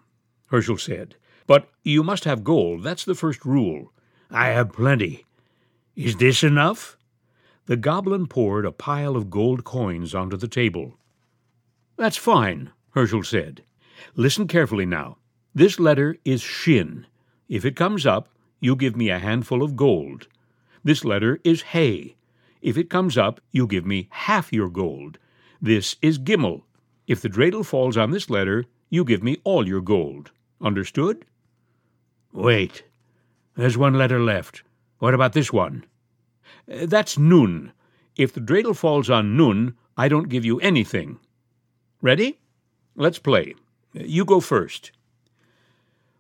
Herschel 0.48 0.78
said. 0.78 1.16
But 1.48 1.70
you 1.84 2.04
must 2.04 2.24
have 2.24 2.44
gold. 2.44 2.84
That's 2.84 3.06
the 3.06 3.16
first 3.16 3.46
rule. 3.46 3.92
I 4.32 4.48
have 4.48 4.74
plenty. 4.74 5.26
Is 5.96 6.18
this 6.18 6.44
enough? 6.44 6.98
The 7.68 7.78
goblin 7.78 8.28
poured 8.28 8.66
a 8.66 8.72
pile 8.72 9.16
of 9.16 9.30
gold 9.30 9.64
coins 9.64 10.14
onto 10.14 10.38
the 10.38 10.48
table. 10.48 10.98
That's 11.98 12.18
fine, 12.18 12.72
Herschel 12.92 13.24
said. 13.24 13.64
Listen 14.16 14.48
carefully 14.48 14.86
now. 14.86 15.18
This 15.54 15.80
letter 15.80 16.18
is 16.26 16.42
shin. 16.42 17.06
If 17.48 17.64
it 17.64 17.76
comes 17.76 18.06
up, 18.06 18.28
you 18.60 18.76
give 18.76 18.96
me 18.96 19.10
a 19.10 19.20
handful 19.20 19.64
of 19.64 19.76
gold. 19.76 20.28
This 20.84 21.06
letter 21.06 21.40
is 21.44 21.62
hay. 21.62 22.16
If 22.62 22.78
it 22.78 22.90
comes 22.90 23.18
up, 23.18 23.40
you 23.52 23.68
give 23.68 23.86
me 23.86 24.08
half 24.12 24.52
your 24.52 24.70
gold. 24.70 25.18
This 25.62 25.96
is 26.02 26.20
gimel. 26.20 26.64
If 27.08 27.22
the 27.22 27.30
dreidel 27.30 27.66
falls 27.66 27.96
on 27.96 28.12
this 28.12 28.30
letter, 28.30 28.66
you 28.90 29.06
give 29.06 29.24
me 29.24 29.38
all 29.44 29.68
your 29.68 29.82
gold. 29.82 30.32
Understood? 30.62 31.26
Wait. 32.34 32.84
There's 33.56 33.78
one 33.78 33.94
letter 33.94 34.20
left. 34.20 34.64
What 35.00 35.14
about 35.14 35.34
this 35.34 35.54
one? 35.54 35.86
Uh, 36.70 36.86
that's 36.86 37.18
nun. 37.18 37.72
If 38.16 38.34
the 38.34 38.42
dreidel 38.42 38.76
falls 38.76 39.10
on 39.10 39.38
nun, 39.38 39.76
I 39.98 40.08
don't 40.08 40.30
give 40.30 40.44
you 40.44 40.60
anything. 40.60 41.20
Ready? 42.02 42.40
Let's 42.96 43.20
play. 43.20 43.56
You 43.94 44.26
go 44.26 44.40
first. 44.40 44.92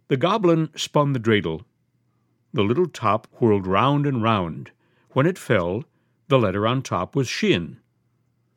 The 0.07 0.17
goblin 0.17 0.69
spun 0.75 1.13
the 1.13 1.19
dreidel. 1.19 1.63
The 2.53 2.63
little 2.63 2.87
top 2.87 3.27
whirled 3.39 3.67
round 3.67 4.05
and 4.05 4.21
round. 4.21 4.71
When 5.11 5.25
it 5.25 5.37
fell, 5.37 5.83
the 6.27 6.39
letter 6.39 6.65
on 6.65 6.81
top 6.81 7.15
was 7.15 7.27
shin. 7.27 7.79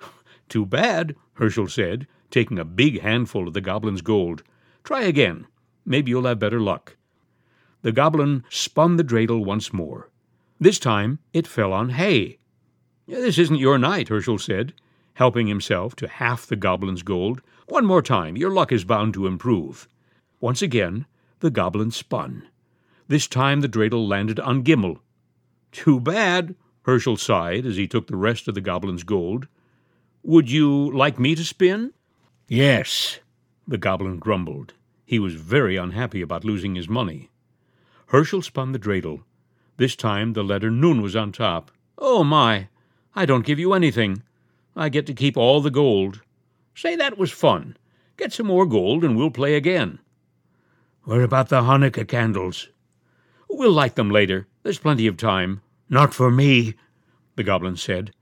Too 0.49 0.65
bad, 0.65 1.17
Herschel 1.35 1.69
said, 1.69 2.07
taking 2.31 2.59
a 2.59 2.65
big 2.65 3.01
handful 3.01 3.49
of 3.49 3.55
the 3.55 3.61
goblin's 3.61 4.03
gold. 4.03 4.43
Try 4.85 5.03
again. 5.03 5.47
Maybe 5.85 6.11
you'll 6.11 6.27
have 6.27 6.39
better 6.39 6.61
luck. 6.61 6.97
The 7.83 7.93
goblin 7.93 8.45
spun 8.49 8.97
the 8.97 9.05
dreidel 9.05 9.45
once 9.45 9.73
more. 9.73 10.11
This 10.61 10.79
time 10.79 11.19
it 11.33 11.47
fell 11.47 11.73
on 11.73 11.91
hay. 11.91 12.39
This 13.07 13.39
isn't 13.39 13.57
your 13.57 13.79
night, 13.79 14.09
Herschel 14.09 14.39
said, 14.39 14.75
helping 15.19 15.49
himself 15.49 15.97
to 15.97 16.07
half 16.07 16.47
the 16.47 16.55
goblin's 16.55 17.03
gold. 17.03 17.43
One 17.67 17.85
more 17.85 18.03
time, 18.03 18.37
your 18.37 18.53
luck 18.53 18.71
is 18.71 18.85
bound 18.85 19.15
to 19.15 19.27
improve. 19.27 19.89
Once 20.41 20.63
again, 20.63 21.07
the 21.41 21.51
goblin 21.51 21.91
spun. 21.91 22.47
This 23.09 23.27
time 23.27 23.61
the 23.61 23.69
dreidel 23.69 24.07
landed 24.07 24.39
on 24.39 24.63
Gimel. 24.63 25.01
Too 25.73 25.99
bad, 25.99 26.55
Herschel 26.83 27.17
sighed 27.17 27.67
as 27.67 27.75
he 27.75 27.89
took 27.89 28.07
the 28.07 28.17
rest 28.17 28.47
of 28.47 28.55
the 28.55 28.61
goblin's 28.61 29.03
gold. 29.03 29.49
Would 30.23 30.53
you 30.53 30.97
like 30.97 31.19
me 31.19 31.35
to 31.35 31.45
spin? 31.45 31.93
Yes, 32.47 33.19
the 33.67 33.77
goblin 33.77 34.21
grumbled. 34.21 34.75
He 35.05 35.19
was 35.19 35.35
very 35.35 35.77
unhappy 35.77 36.21
about 36.23 36.45
losing 36.45 36.77
his 36.77 36.89
money. 36.89 37.29
Herschel 38.07 38.41
spun 38.41 38.71
the 38.71 38.79
dreidel. 38.79 39.25
This 39.79 39.97
time 39.97 40.35
the 40.35 40.45
letter 40.45 40.71
Nun 40.71 41.03
was 41.03 41.17
on 41.17 41.33
top. 41.33 41.73
Oh 41.99 42.23
my! 42.23 42.69
I 43.17 43.27
don't 43.27 43.45
give 43.45 43.59
you 43.59 43.73
anything. 43.73 44.23
I 44.77 44.89
get 44.89 45.07
to 45.07 45.15
keep 45.15 45.37
all 45.37 45.61
the 45.61 45.71
gold. 45.71 46.23
Say 46.75 46.97
that 46.97 47.19
was 47.19 47.31
fun. 47.31 47.77
Get 48.17 48.33
some 48.33 48.47
more 48.47 48.67
gold 48.67 49.05
and 49.05 49.17
we'll 49.17 49.31
play 49.31 49.55
again. 49.55 49.99
What 51.05 51.23
about 51.23 51.49
the 51.49 51.63
Hanukkah 51.63 52.07
candles? 52.07 52.69
We'll 53.49 53.73
light 53.73 53.97
them 53.97 54.11
later. 54.11 54.47
There's 54.63 54.79
plenty 54.79 55.07
of 55.07 55.17
time. 55.17 55.63
Not 55.89 56.13
for 56.13 56.31
me, 56.31 56.75
the 57.37 57.43
goblin 57.43 57.77
said. 57.77 58.13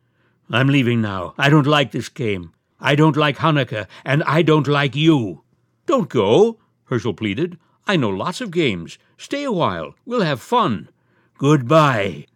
I'm 0.50 0.68
leaving 0.68 1.00
now. 1.00 1.34
I 1.36 1.48
don't 1.48 1.66
like 1.66 1.90
this 1.90 2.08
game. 2.08 2.52
I 2.78 2.94
don't 2.94 3.16
like 3.16 3.38
Hanukkah, 3.38 3.88
and 4.04 4.22
I 4.24 4.42
don't 4.42 4.68
like 4.68 4.94
you. 4.94 5.42
Don't 5.86 6.08
go, 6.08 6.58
Herschel 6.84 7.14
pleaded. 7.14 7.58
I 7.86 7.96
know 7.96 8.10
lots 8.10 8.40
of 8.40 8.50
games. 8.50 8.98
Stay 9.16 9.44
a 9.44 9.50
while. 9.50 9.94
We'll 10.04 10.22
have 10.22 10.40
fun. 10.40 10.90
Goodbye. 11.38 12.26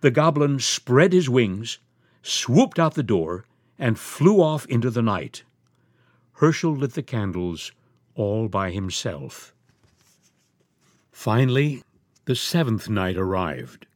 The 0.00 0.10
goblin 0.10 0.58
spread 0.58 1.12
his 1.12 1.30
wings, 1.30 1.78
swooped 2.28 2.78
out 2.78 2.94
the 2.94 3.02
door, 3.02 3.44
and 3.78 3.98
flew 3.98 4.40
off 4.40 4.66
into 4.66 4.90
the 4.90 5.02
night. 5.02 5.44
Herschel 6.32 6.76
lit 6.76 6.94
the 6.94 7.02
candles 7.02 7.72
all 8.14 8.48
by 8.48 8.70
himself. 8.70 9.54
Finally, 11.10 11.82
the 12.26 12.36
seventh 12.36 12.88
night 12.88 13.16
arrived. 13.16 13.86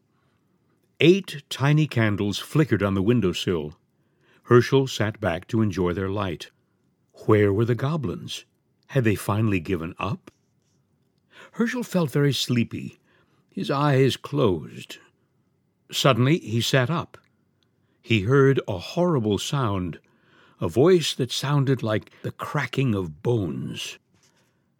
Eight 1.01 1.43
tiny 1.51 1.87
candles 1.87 2.39
flickered 2.39 2.83
on 2.83 2.95
the 2.95 3.03
window 3.03 3.33
sill. 3.33 3.75
Herschel 4.45 4.87
sat 4.87 5.21
back 5.21 5.47
to 5.49 5.63
enjoy 5.63 5.93
their 5.93 6.09
light. 6.09 6.51
Where 7.27 7.53
were 7.53 7.65
the 7.65 7.75
goblins? 7.75 8.45
Had 8.89 9.05
they 9.05 9.15
finally 9.15 9.61
given 9.61 9.95
up? 9.99 10.31
Herschel 11.53 11.83
felt 11.83 12.11
very 12.11 12.33
sleepy. 12.33 12.99
His 13.51 13.71
eyes 13.71 14.17
closed. 14.17 14.99
Suddenly 15.91 16.39
he 16.39 16.61
sat 16.61 16.89
up. 16.89 17.19
He 18.03 18.23
heard 18.23 18.61
a 18.67 18.79
horrible 18.79 19.39
sound, 19.39 20.01
a 20.61 20.69
voice 20.69 21.15
that 21.15 21.31
sounded 21.31 21.85
like 21.85 22.11
the 22.23 22.33
cracking 22.33 22.95
of 22.97 23.23
bones. 23.23 23.99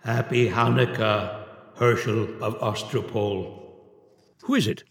Happy 0.05 0.51
Hanukkah, 0.51 1.45
Herschel 1.77 2.43
of 2.43 2.59
Ostropol. 2.59 3.63
Who 4.43 4.57
is 4.57 4.67
it? 4.67 4.83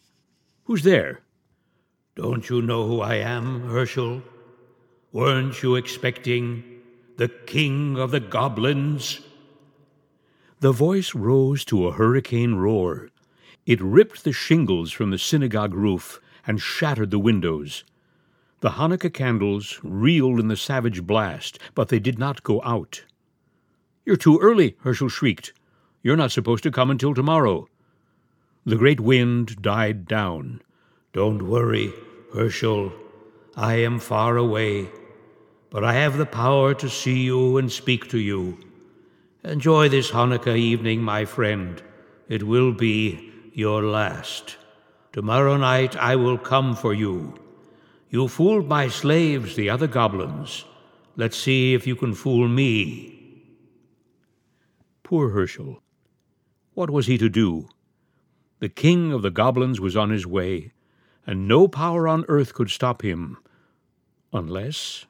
Who's 0.64 0.84
there? 0.84 1.20
Don't 2.16 2.50
you 2.50 2.62
know 2.62 2.88
who 2.88 3.02
I 3.02 3.16
am, 3.16 3.68
Herschel? 3.68 4.22
Weren't 5.12 5.62
you 5.62 5.76
expecting 5.76 6.64
the 7.18 7.28
king 7.28 7.98
of 8.00 8.12
the 8.12 8.22
goblins? 8.22 9.20
The 10.62 10.72
voice 10.72 11.14
rose 11.14 11.66
to 11.66 11.88
a 11.88 11.92
hurricane 11.92 12.56
roar. 12.56 13.10
It 13.66 13.82
ripped 13.82 14.24
the 14.24 14.32
shingles 14.32 14.94
from 14.94 15.12
the 15.12 15.18
synagogue 15.18 15.74
roof 15.74 16.22
and 16.48 16.62
shattered 16.62 17.12
the 17.12 17.20
windows. 17.20 17.84
The 18.62 18.72
Hanukkah 18.72 19.12
candles 19.12 19.80
reeled 19.82 20.40
in 20.40 20.48
the 20.48 20.56
savage 20.56 21.02
blast, 21.04 21.58
but 21.74 21.90
they 21.90 21.98
did 21.98 22.20
not 22.20 22.44
go 22.44 22.62
out. 22.64 23.04
You're 24.06 24.16
too 24.16 24.40
early, 24.40 24.76
Herschel 24.82 25.10
shrieked. 25.10 25.52
You're 26.04 26.16
not 26.16 26.32
supposed 26.32 26.62
to 26.64 26.72
come 26.72 26.92
until 26.92 27.16
tomorrow. 27.16 27.68
The 28.64 28.76
great 28.76 29.00
wind 29.00 29.64
died 29.64 30.08
down. 30.08 30.62
Don't 31.12 31.48
worry, 31.48 31.92
Herschel. 32.36 32.94
I 33.56 33.78
am 33.78 33.98
far 33.98 34.38
away, 34.38 34.90
but 35.72 35.84
I 35.84 35.94
have 35.94 36.18
the 36.18 36.28
power 36.28 36.76
to 36.76 36.88
see 36.88 37.24
you 37.24 37.58
and 37.58 37.72
speak 37.72 38.10
to 38.10 38.20
you. 38.20 38.60
Enjoy 39.44 39.90
this 39.90 40.12
Hanukkah 40.12 40.56
evening, 40.56 41.02
my 41.02 41.26
friend. 41.26 41.82
It 42.30 42.44
will 42.44 42.74
be 42.74 43.32
your 43.54 43.82
last. 43.82 44.58
Tomorrow 45.14 45.58
night 45.58 45.96
I 45.96 46.16
will 46.16 46.38
come 46.38 46.76
for 46.76 46.94
you. 46.94 47.41
You 48.12 48.28
fooled 48.28 48.68
my 48.68 48.90
slaves, 48.90 49.56
the 49.56 49.70
other 49.70 49.88
goblins. 49.88 50.66
Let's 51.16 51.38
see 51.38 51.74
if 51.74 51.88
you 51.88 51.96
can 51.96 52.14
fool 52.14 52.50
me. 52.50 53.46
Poor 55.02 55.30
Herschel. 55.30 55.82
What 56.74 56.90
was 56.90 57.08
he 57.08 57.18
to 57.18 57.30
do? 57.30 57.70
The 58.60 58.68
king 58.68 59.14
of 59.14 59.22
the 59.22 59.32
goblins 59.32 59.80
was 59.80 59.96
on 59.96 60.10
his 60.10 60.28
way, 60.28 60.74
and 61.26 61.48
no 61.48 61.70
power 61.70 62.06
on 62.06 62.26
earth 62.28 62.54
could 62.54 62.70
stop 62.70 63.02
him. 63.02 63.38
Unless. 64.34 65.06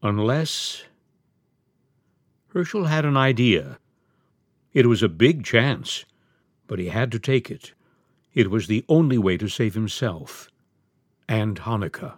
Unless. 0.00 0.84
Herschel 2.54 2.84
had 2.84 3.04
an 3.04 3.16
idea. 3.16 3.80
It 4.72 4.86
was 4.86 5.02
a 5.02 5.08
big 5.08 5.44
chance, 5.44 6.04
but 6.68 6.78
he 6.78 6.86
had 6.86 7.10
to 7.10 7.18
take 7.18 7.50
it. 7.50 7.72
It 8.32 8.48
was 8.48 8.68
the 8.68 8.84
only 8.88 9.18
way 9.18 9.36
to 9.36 9.48
save 9.48 9.74
himself 9.74 10.52
and 11.28 11.60
Hanukkah. 11.60 12.14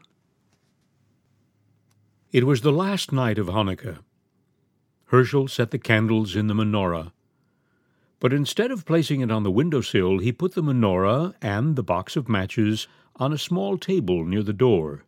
It 2.32 2.46
was 2.46 2.60
the 2.60 2.72
last 2.72 3.10
night 3.10 3.38
of 3.38 3.48
Hanukkah. 3.48 3.98
Herschel 5.06 5.48
set 5.48 5.72
the 5.72 5.78
candles 5.78 6.36
in 6.36 6.46
the 6.46 6.54
menorah. 6.54 7.10
But 8.20 8.32
instead 8.32 8.70
of 8.70 8.84
placing 8.84 9.20
it 9.20 9.30
on 9.32 9.42
the 9.42 9.50
window 9.50 9.80
sill, 9.80 10.18
he 10.18 10.30
put 10.30 10.54
the 10.54 10.62
menorah 10.62 11.34
and 11.42 11.74
the 11.74 11.82
box 11.82 12.14
of 12.14 12.28
matches 12.28 12.86
on 13.16 13.32
a 13.32 13.38
small 13.38 13.76
table 13.76 14.24
near 14.24 14.44
the 14.44 14.52
door. 14.52 15.04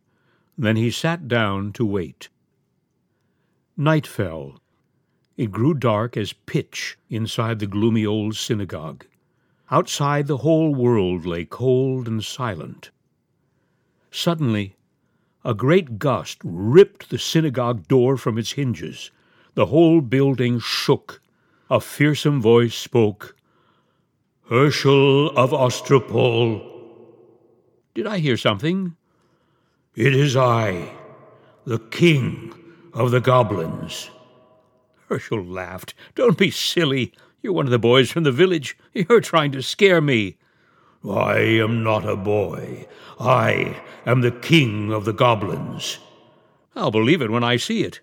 Then 0.59 0.77
he 0.77 0.91
sat 0.91 1.29
down 1.29 1.73
to 1.75 1.85
wait. 1.85 2.29
Night 3.77 4.07
fell. 4.07 4.59
It 5.37 5.53
grew 5.53 5.75
dark 5.75 6.17
as 6.17 6.33
pitch 6.33 6.99
inside 7.09 7.59
the 7.59 7.67
gloomy 7.67 8.05
old 8.05 8.35
synagogue. 8.35 9.07
Outside, 9.71 10.27
the 10.27 10.39
whole 10.39 10.75
world 10.75 11.25
lay 11.25 11.45
cold 11.45 12.09
and 12.09 12.23
silent. 12.23 12.91
Suddenly, 14.13 14.77
a 15.43 15.55
great 15.55 15.99
gust 15.99 16.39
ripped 16.45 17.09
the 17.09 17.19
synagogue 17.19 17.89
door 17.89 18.19
from 18.19 18.37
its 18.37 18.53
hinges. 18.53 19.11
The 19.55 19.67
whole 19.67 20.03
building 20.03 20.61
shook. 20.61 21.23
A 21.71 21.81
fearsome 21.81 22.41
voice 22.41 22.75
spoke. 22.75 23.35
Herschel 24.51 25.31
of 25.31 25.53
Ostropol. 25.53 26.63
Did 27.95 28.07
I 28.07 28.19
hear 28.19 28.37
something? 28.37 28.97
It 29.97 30.15
is 30.15 30.37
I, 30.37 30.93
the 31.65 31.79
king 31.79 32.55
of 32.93 33.11
the 33.11 33.21
goblins. 33.21 34.11
Herschel 35.09 35.43
laughed. 35.43 35.95
Don't 36.15 36.37
be 36.37 36.51
silly. 36.51 37.13
You're 37.41 37.55
one 37.55 37.67
of 37.67 37.71
the 37.73 37.79
boys 37.79 38.11
from 38.11 38.25
the 38.25 38.33
village. 38.33 38.77
You're 38.93 39.23
trying 39.23 39.53
to 39.53 39.63
scare 39.63 40.03
me. 40.03 40.37
I 41.09 41.39
am 41.39 41.83
not 41.83 42.09
a 42.09 42.17
boy. 42.17 42.87
I 43.19 43.83
am 44.07 44.21
the 44.21 44.31
king 44.31 44.93
of 44.93 45.05
the 45.05 45.13
goblins. 45.13 45.99
I'll 46.77 46.91
believe 46.91 47.21
it 47.21 47.31
when 47.31 47.43
I 47.45 47.57
see 47.57 47.83
it. 47.83 48.01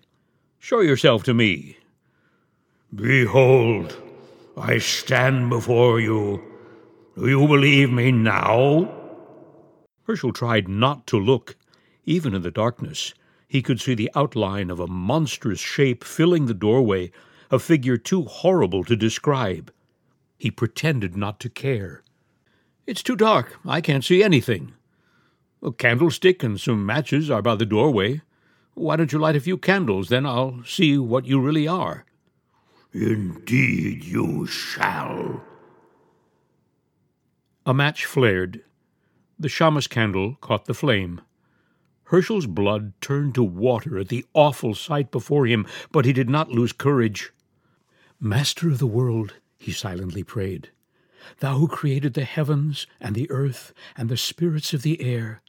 Show 0.58 0.80
yourself 0.80 1.22
to 1.24 1.34
me. 1.34 1.78
Behold, 2.94 3.96
I 4.56 4.78
stand 4.78 5.48
before 5.48 6.00
you. 6.00 6.42
Do 7.16 7.28
you 7.28 7.46
believe 7.46 7.90
me 7.90 8.12
now? 8.12 8.92
Herschel 10.04 10.32
tried 10.32 10.68
not 10.68 11.06
to 11.08 11.18
look. 11.18 11.56
Even 12.04 12.34
in 12.34 12.42
the 12.42 12.50
darkness, 12.50 13.14
he 13.48 13.62
could 13.62 13.80
see 13.80 13.94
the 13.94 14.10
outline 14.14 14.70
of 14.70 14.78
a 14.78 14.86
monstrous 14.86 15.60
shape 15.60 16.04
filling 16.04 16.46
the 16.46 16.54
doorway, 16.54 17.10
a 17.50 17.58
figure 17.58 17.96
too 17.96 18.24
horrible 18.24 18.84
to 18.84 18.96
describe. 18.96 19.72
He 20.36 20.50
pretended 20.50 21.16
not 21.16 21.40
to 21.40 21.48
care. 21.48 22.02
It's 22.90 23.04
too 23.04 23.14
dark. 23.14 23.56
I 23.64 23.80
can't 23.80 24.04
see 24.04 24.20
anything. 24.20 24.72
A 25.62 25.70
candlestick 25.70 26.42
and 26.42 26.60
some 26.60 26.84
matches 26.84 27.30
are 27.30 27.40
by 27.40 27.54
the 27.54 27.64
doorway. 27.64 28.22
Why 28.74 28.96
don't 28.96 29.12
you 29.12 29.20
light 29.20 29.36
a 29.36 29.40
few 29.40 29.58
candles? 29.58 30.08
Then 30.08 30.26
I'll 30.26 30.64
see 30.64 30.98
what 30.98 31.24
you 31.24 31.40
really 31.40 31.68
are. 31.68 32.04
Indeed, 32.92 34.02
you 34.02 34.44
shall. 34.48 35.40
A 37.64 37.72
match 37.72 38.06
flared. 38.06 38.64
The 39.38 39.48
shamus 39.48 39.88
candle 39.88 40.36
caught 40.40 40.64
the 40.64 40.74
flame. 40.74 41.20
Herschel's 42.06 42.46
blood 42.46 42.92
turned 43.00 43.36
to 43.36 43.44
water 43.44 44.00
at 44.00 44.08
the 44.08 44.26
awful 44.34 44.74
sight 44.74 45.12
before 45.12 45.46
him, 45.46 45.64
but 45.92 46.06
he 46.06 46.12
did 46.12 46.28
not 46.28 46.50
lose 46.50 46.72
courage. 46.72 47.30
Master 48.18 48.68
of 48.68 48.80
the 48.80 48.88
world, 48.88 49.34
he 49.58 49.70
silently 49.70 50.24
prayed, 50.24 50.70
thou 51.40 51.58
who 51.58 51.68
created 51.68 52.14
the 52.14 52.24
heavens 52.24 52.86
and 53.00 53.14
the 53.14 53.30
earth 53.30 53.72
and 53.96 54.08
the 54.08 54.16
spirits 54.16 54.72
of 54.72 54.82
the 54.82 55.00
air, 55.00 55.42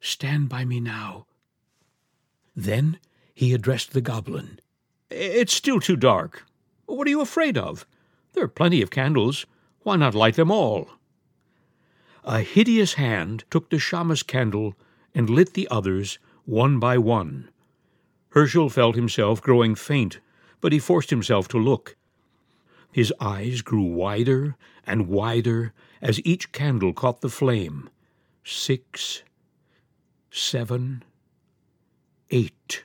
stand 0.00 0.48
by 0.48 0.64
me 0.64 0.80
now. 0.80 1.26
Then 2.54 2.98
he 3.34 3.52
addressed 3.52 3.92
the 3.92 4.00
goblin. 4.00 4.60
It's 5.10 5.52
still 5.52 5.80
too 5.80 5.96
dark. 5.96 6.44
What 6.86 7.06
are 7.06 7.10
you 7.10 7.20
afraid 7.20 7.58
of? 7.58 7.86
There 8.32 8.44
are 8.44 8.48
plenty 8.48 8.82
of 8.82 8.90
candles. 8.90 9.46
Why 9.82 9.96
not 9.96 10.14
light 10.14 10.36
them 10.36 10.50
all? 10.50 10.88
A 12.24 12.40
hideous 12.40 12.94
hand 12.94 13.44
took 13.50 13.70
the 13.70 13.78
shamus 13.78 14.26
candle 14.26 14.74
and 15.14 15.30
lit 15.30 15.54
the 15.54 15.68
others 15.70 16.18
one 16.44 16.78
by 16.78 16.98
one. 16.98 17.48
Herschel 18.30 18.68
felt 18.68 18.96
himself 18.96 19.40
growing 19.40 19.74
faint, 19.74 20.20
but 20.60 20.72
he 20.72 20.78
forced 20.78 21.10
himself 21.10 21.48
to 21.48 21.58
look. 21.58 21.96
His 22.96 23.12
eyes 23.20 23.60
grew 23.60 23.82
wider 23.82 24.56
and 24.86 25.06
wider 25.06 25.74
as 26.00 26.18
each 26.24 26.50
candle 26.50 26.94
caught 26.94 27.20
the 27.20 27.28
flame. 27.28 27.90
Six, 28.42 29.22
seven, 30.30 31.04
eight. 32.30 32.84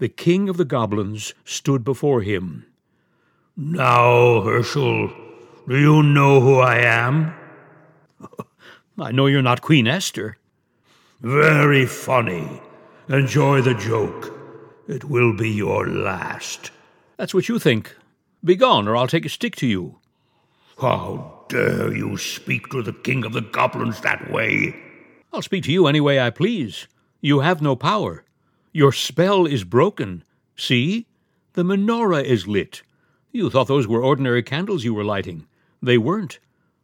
The 0.00 0.08
king 0.08 0.48
of 0.48 0.56
the 0.56 0.64
goblins 0.64 1.32
stood 1.44 1.84
before 1.84 2.22
him. 2.22 2.66
Now, 3.56 4.40
Herschel, 4.40 5.12
do 5.68 5.78
you 5.78 6.02
know 6.02 6.40
who 6.40 6.58
I 6.58 6.78
am? 6.78 7.34
I 8.98 9.12
know 9.12 9.26
you're 9.26 9.42
not 9.42 9.62
Queen 9.62 9.86
Esther. 9.86 10.38
Very 11.20 11.86
funny. 11.86 12.60
Enjoy 13.08 13.60
the 13.60 13.74
joke. 13.74 14.36
It 14.88 15.04
will 15.04 15.32
be 15.32 15.50
your 15.50 15.86
last. 15.86 16.72
That's 17.16 17.32
what 17.32 17.48
you 17.48 17.60
think. 17.60 17.94
Begone, 18.44 18.86
or 18.86 18.96
I'll 18.96 19.06
take 19.06 19.24
a 19.24 19.30
stick 19.30 19.56
to 19.56 19.66
you. 19.66 19.98
How 20.78 21.46
dare 21.48 21.96
you 21.96 22.18
speak 22.18 22.68
to 22.70 22.82
the 22.82 22.92
king 22.92 23.24
of 23.24 23.32
the 23.32 23.40
goblins 23.40 24.00
that 24.00 24.30
way? 24.30 24.76
I'll 25.32 25.42
speak 25.42 25.64
to 25.64 25.72
you 25.72 25.86
any 25.86 26.00
way 26.00 26.20
I 26.20 26.30
please. 26.30 26.86
You 27.20 27.40
have 27.40 27.62
no 27.62 27.74
power. 27.74 28.24
Your 28.72 28.92
spell 28.92 29.46
is 29.46 29.64
broken. 29.64 30.24
See? 30.56 31.06
The 31.54 31.62
menorah 31.62 32.24
is 32.24 32.46
lit. 32.46 32.82
You 33.32 33.48
thought 33.48 33.68
those 33.68 33.88
were 33.88 34.02
ordinary 34.02 34.42
candles 34.42 34.84
you 34.84 34.92
were 34.92 35.04
lighting. 35.04 35.46
They 35.80 35.96
weren't. 35.96 36.38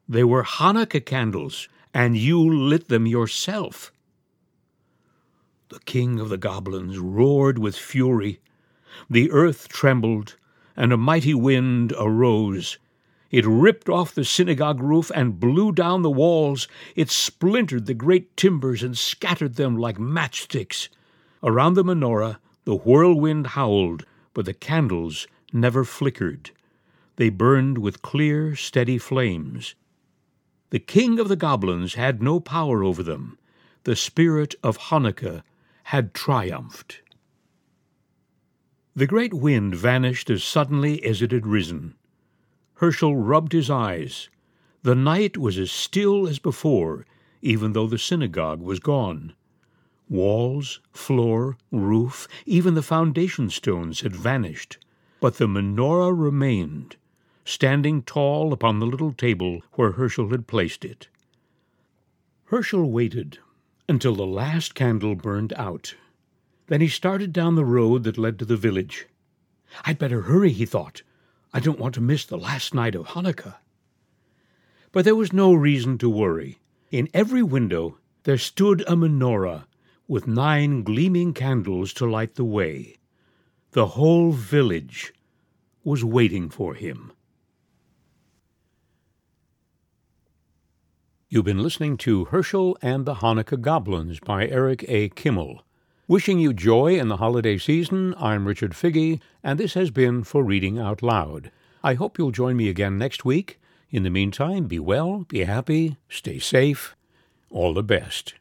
They 0.09 0.25
were 0.25 0.44
Hanukkah 0.44 1.05
candles, 1.05 1.68
and 1.92 2.16
you 2.16 2.40
lit 2.40 2.88
them 2.88 3.07
yourself. 3.07 3.92
The 5.68 5.81
king 5.81 6.18
of 6.18 6.29
the 6.29 6.38
goblins 6.38 6.99
roared 6.99 7.59
with 7.59 7.77
fury. 7.77 8.40
The 9.09 9.31
earth 9.31 9.68
trembled, 9.68 10.37
and 10.80 10.94
a 10.94 10.96
mighty 10.96 11.34
wind 11.34 11.92
arose. 11.98 12.78
It 13.30 13.44
ripped 13.44 13.90
off 13.90 14.14
the 14.14 14.24
synagogue 14.24 14.80
roof 14.80 15.12
and 15.14 15.38
blew 15.38 15.72
down 15.72 16.00
the 16.00 16.10
walls. 16.10 16.68
It 16.96 17.10
splintered 17.10 17.84
the 17.84 17.92
great 17.92 18.34
timbers 18.34 18.82
and 18.82 18.96
scattered 18.96 19.56
them 19.56 19.76
like 19.76 19.98
matchsticks. 19.98 20.88
Around 21.42 21.74
the 21.74 21.84
menorah, 21.84 22.38
the 22.64 22.76
whirlwind 22.76 23.48
howled, 23.48 24.06
but 24.32 24.46
the 24.46 24.54
candles 24.54 25.26
never 25.52 25.84
flickered. 25.84 26.50
They 27.16 27.28
burned 27.28 27.76
with 27.76 28.00
clear, 28.00 28.56
steady 28.56 28.96
flames. 28.96 29.74
The 30.70 30.78
king 30.78 31.20
of 31.20 31.28
the 31.28 31.36
goblins 31.36 31.92
had 31.92 32.22
no 32.22 32.40
power 32.40 32.82
over 32.82 33.02
them. 33.02 33.36
The 33.84 33.96
spirit 33.96 34.54
of 34.62 34.78
Hanukkah 34.78 35.42
had 35.84 36.14
triumphed. 36.14 37.02
The 39.00 39.06
great 39.06 39.32
wind 39.32 39.74
vanished 39.74 40.28
as 40.28 40.44
suddenly 40.44 41.02
as 41.04 41.22
it 41.22 41.32
had 41.32 41.46
risen. 41.46 41.94
Herschel 42.74 43.16
rubbed 43.16 43.54
his 43.54 43.70
eyes. 43.70 44.28
The 44.82 44.94
night 44.94 45.38
was 45.38 45.56
as 45.56 45.70
still 45.72 46.28
as 46.28 46.38
before, 46.38 47.06
even 47.40 47.72
though 47.72 47.86
the 47.86 47.96
synagogue 47.96 48.60
was 48.60 48.78
gone. 48.78 49.32
Walls, 50.06 50.80
floor, 50.92 51.56
roof, 51.70 52.28
even 52.44 52.74
the 52.74 52.82
foundation 52.82 53.48
stones 53.48 54.02
had 54.02 54.14
vanished 54.14 54.76
but 55.18 55.38
the 55.38 55.48
menorah 55.48 56.12
remained, 56.12 56.96
standing 57.42 58.02
tall 58.02 58.52
upon 58.52 58.80
the 58.80 58.86
little 58.86 59.14
table 59.14 59.62
where 59.76 59.92
Herschel 59.92 60.28
had 60.28 60.46
placed 60.46 60.84
it. 60.84 61.08
Herschel 62.44 62.90
waited 62.90 63.38
until 63.88 64.14
the 64.14 64.26
last 64.26 64.74
candle 64.74 65.14
burned 65.14 65.54
out. 65.54 65.94
Then 66.70 66.80
he 66.80 66.87
started 66.87 67.33
down 67.33 67.56
the 67.56 67.64
road 67.64 68.04
that 68.04 68.16
led 68.16 68.38
to 68.38 68.44
the 68.44 68.56
village. 68.56 69.09
I'd 69.85 69.98
better 69.98 70.20
hurry, 70.20 70.52
he 70.52 70.64
thought. 70.64 71.02
I 71.52 71.59
don't 71.59 71.80
want 71.80 71.96
to 71.96 72.00
miss 72.00 72.24
the 72.24 72.38
last 72.38 72.74
night 72.74 72.94
of 72.94 73.09
Hanukkah. 73.09 73.56
But 74.92 75.04
there 75.04 75.16
was 75.16 75.33
no 75.33 75.52
reason 75.52 75.98
to 75.98 76.09
worry. 76.09 76.61
In 76.92 77.09
every 77.12 77.42
window 77.42 77.98
there 78.22 78.38
stood 78.38 78.83
a 78.83 78.94
menorah 78.94 79.64
with 80.06 80.28
nine 80.28 80.85
gleaming 80.85 81.35
candles 81.35 81.92
to 81.94 82.06
light 82.09 82.37
the 82.37 82.44
way. 82.44 82.98
The 83.72 83.88
whole 83.98 84.30
village 84.30 85.12
was 85.83 86.04
waiting 86.04 86.48
for 86.48 86.74
him. 86.74 87.11
You've 91.28 91.44
been 91.44 91.64
listening 91.64 91.96
to 91.96 92.26
Herschel 92.26 92.78
and 92.80 93.06
the 93.06 93.16
Hanukkah 93.16 93.61
Goblins 93.61 94.20
by 94.20 94.46
Eric 94.46 94.85
A. 94.87 95.09
Kimmel. 95.09 95.64
Wishing 96.11 96.40
you 96.40 96.53
joy 96.53 96.99
in 96.99 97.07
the 97.07 97.18
holiday 97.18 97.57
season, 97.57 98.16
I'm 98.18 98.49
Richard 98.49 98.73
Figge, 98.73 99.20
and 99.44 99.61
this 99.61 99.75
has 99.75 99.92
been 99.92 100.25
For 100.25 100.42
Reading 100.42 100.77
Out 100.77 101.05
Loud. 101.05 101.53
I 101.85 101.94
hope 101.94 102.18
you'll 102.18 102.33
join 102.33 102.57
me 102.57 102.68
again 102.68 102.99
next 102.99 103.25
week. 103.25 103.61
In 103.92 104.03
the 104.03 104.11
meantime, 104.11 104.66
be 104.66 104.81
well, 104.81 105.25
be 105.29 105.44
happy, 105.44 105.99
stay 106.09 106.40
safe. 106.40 106.96
All 107.49 107.73
the 107.73 107.85
best. 107.85 108.35